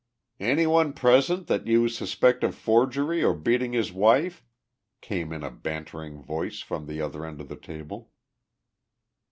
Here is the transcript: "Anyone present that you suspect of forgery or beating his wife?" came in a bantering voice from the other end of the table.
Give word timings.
"Anyone 0.39 0.93
present 0.93 1.45
that 1.45 1.67
you 1.67 1.87
suspect 1.87 2.43
of 2.43 2.55
forgery 2.55 3.23
or 3.23 3.35
beating 3.35 3.73
his 3.73 3.93
wife?" 3.93 4.43
came 4.99 5.31
in 5.31 5.43
a 5.43 5.51
bantering 5.51 6.23
voice 6.23 6.59
from 6.59 6.87
the 6.87 6.99
other 6.99 7.23
end 7.23 7.39
of 7.39 7.49
the 7.49 7.55
table. 7.55 8.09